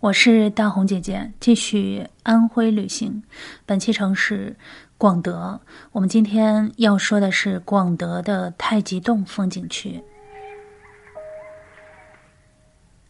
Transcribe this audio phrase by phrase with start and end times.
[0.00, 3.22] 我是大红姐姐，继续安徽旅行。
[3.66, 4.56] 本期城市
[4.96, 5.60] 广德，
[5.92, 10.02] 我们今天要说的是广德的太极洞风景区。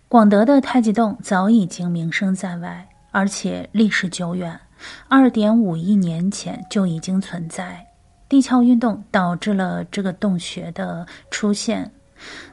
[0.08, 4.58] 广德的太极洞早已经名声在外，而且历史久远，
[5.06, 7.86] 二点五亿年前就已经存在。
[8.28, 11.88] 地壳运动导致了这个洞穴的出现，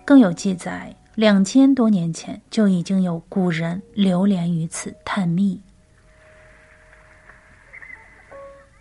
[0.05, 0.95] 更有记载。
[1.18, 5.63] 两千多年前就已经有古人流连于此探秘。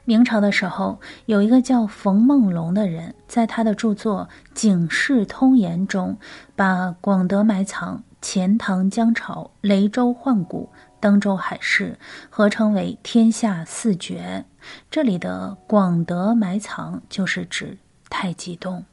[0.05, 6.19] 明朝的时候，有一个叫冯梦龙的人，在他的著作《警世通言》中，
[6.55, 10.69] 把广德埋藏、钱塘江潮、雷州幻谷、
[11.01, 11.99] 登州海市
[12.29, 14.45] 合称为天下四绝。
[14.91, 17.79] 这里的广德埋藏，就是指
[18.11, 18.85] 太极洞。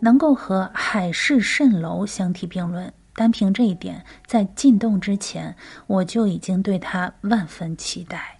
[0.00, 5.54] 能够和海市蜃楼相提并论，单凭这一点，在进洞之前，
[5.86, 8.38] 我就已经对它万分期待。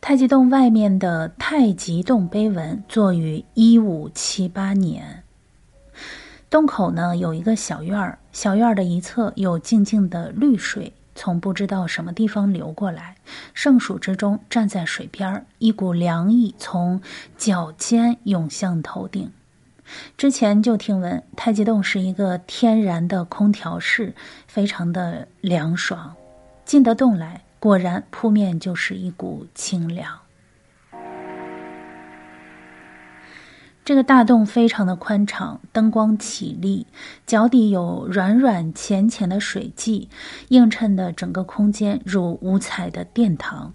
[0.00, 5.22] 太极洞外面的太极洞碑文作于一五七八年。
[6.48, 10.90] 洞口呢有一个小院儿，小院儿的一侧有静静的绿水。
[11.18, 13.16] 从不知道什么地方流过来，
[13.52, 17.02] 盛暑之中站在水边一股凉意从
[17.36, 19.32] 脚尖涌向头顶。
[20.16, 24.14] 之前就听闻太极洞是一个天然的空调室，
[24.46, 26.14] 非常的凉爽。
[26.64, 30.20] 进得洞来，果然扑面就是一股清凉。
[33.88, 36.86] 这个大洞非常的宽敞，灯光绮丽，
[37.24, 40.06] 脚底有软软浅浅的水迹，
[40.48, 43.72] 映衬的整个空间如五彩的殿堂。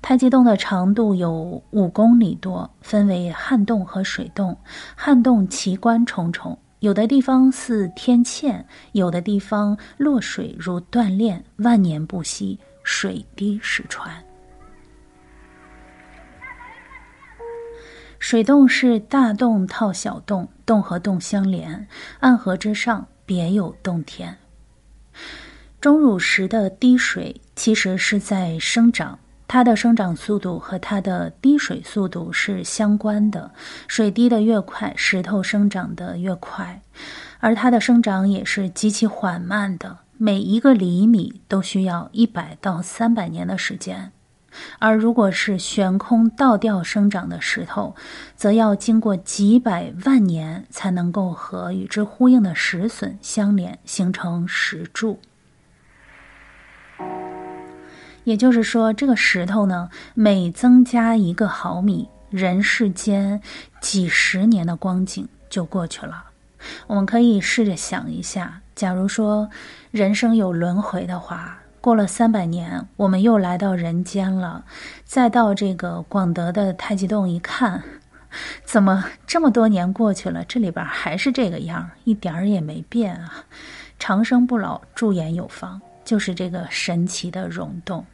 [0.00, 4.56] 太极洞的长度有五公里多，分为旱洞和水洞。
[4.94, 14.14] 旱洞奇观重重，有的地方似天堑，有的地方落水如锻炼，万年不息，水滴石穿。
[18.18, 21.86] 水洞是大洞套小洞，洞和洞相连，
[22.20, 24.36] 暗河之上别有洞天。
[25.80, 33.52] 钟乳石的滴水其实是在生长，它的生长速度和它的滴水速度是相关的。
[33.86, 36.82] 水滴的越快，石头生长的越快，
[37.38, 44.10] 而它的生长也是极其缓慢的，每一个厘米都需要一百到三百年的时间。
[44.78, 47.94] 而如果是悬空倒吊生长的石头，
[48.34, 55.20] 则要经过几百万年才能够和与之呼应的石笋相连，形成石柱。
[58.24, 63.40] 也就是说，这个石头呢，每增加一个毫米，人世间
[63.80, 66.24] 几十年的光景就过去了。
[66.86, 69.48] 我们可以试着想一下，假如说
[69.90, 71.58] 人生有轮回的话。
[71.88, 74.62] 过了三百年，我们又来到人间了。
[75.06, 77.82] 再到这个广德的太极洞一看，
[78.62, 83.46] 怎么这么多年过去了，这里边还是这个样，一点儿也没变啊！
[83.98, 88.04] 长生不老，驻颜有方，就是这个神奇的溶洞。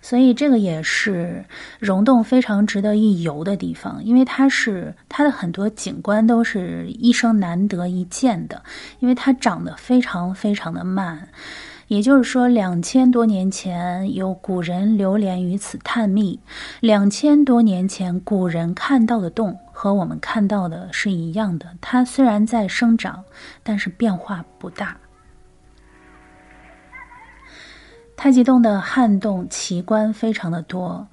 [0.00, 1.44] 所以这个也是
[1.78, 8.62] 溶洞非常值得一游的地方，因为它是它的很多景观都是一生难得一见的，
[9.00, 11.28] 因为它长得非常非常的慢，
[11.88, 16.38] 也就是说两千多年前有古人流连于此探秘，
[16.80, 23.24] 两千多年前古人看到的洞和我们看到的是一样的，它虽然在生长，
[23.62, 24.96] 但是变化不大。
[28.18, 31.06] 太极洞的撼洞奇观非常的多，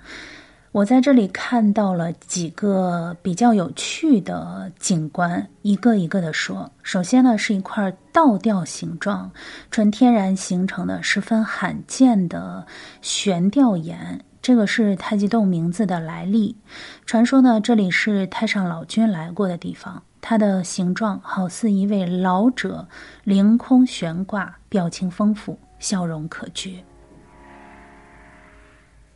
[0.72, 6.72] 我在这里看到了几个比较有趣的景观，一个一个的说。
[6.82, 9.30] 首先呢，是一块倒吊形状、
[9.70, 12.66] 纯天然形成的、十分罕见的
[13.04, 16.58] 悬吊岩，这个是太极洞名字的来历。
[17.06, 22.88] 传说呢，这里是太上老君来过的地方，它的形状好似一位老者
[23.24, 26.79] 凌空悬挂，表情丰富，笑容可掬。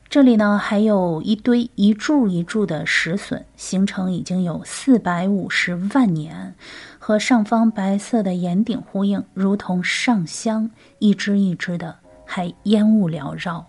[0.10, 6.56] 这里呢，还有一堆一柱一柱的石笋，形成已经有四百五十万年，
[6.98, 13.68] 和上方白色的岩顶呼应，如同上香，一支一支的，还烟雾缭绕。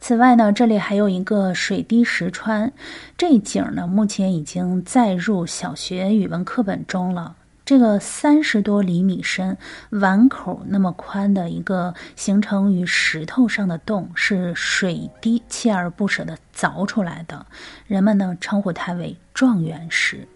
[0.00, 2.70] 此外呢，这里还有一个水滴石穿，
[3.16, 7.36] 这景呢，目前已经载入小学语文课本中了。
[7.64, 9.56] 这个三十多厘米深、
[9.90, 17.46] 碗口那么宽的一个形成于石头上的洞，是水滴锲而不舍地凿出来的。
[17.86, 20.26] 人们呢称呼它为状元石。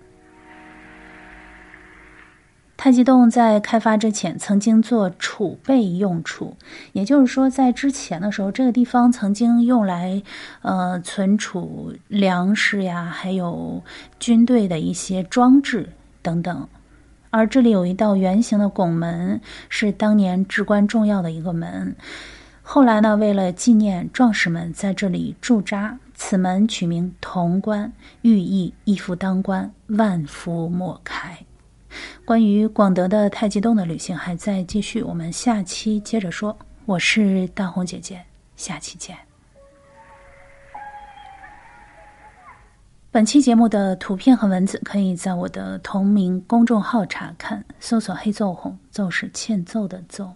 [2.76, 6.56] 太极洞在开发之前曾经做储备用处，
[6.92, 10.22] 也就是说，在之前的时候，这个地方曾经用来
[10.60, 13.82] 呃存储粮食呀，还有
[14.20, 15.88] 军队的一些装置
[16.22, 16.68] 等等。
[17.36, 19.38] 而这里有一道圆形的拱门，
[19.68, 21.94] 是当年至关重要的一个门。
[22.62, 27.92] 后来呢，为了纪念壮士们在这里驻扎，此门取名潼关，
[28.22, 31.36] 寓意一夫当关，万夫莫开。
[32.24, 36.56] 关于广德的太极洞的旅行还在继续，我们下期接着说。
[36.86, 38.22] 我是大红姐姐，
[38.56, 39.25] 下期见。
[43.16, 50.30] 本期节目的图片和文字可以在我的同名公众号查看，搜索“黑奏红”，奏是欠揍的奏。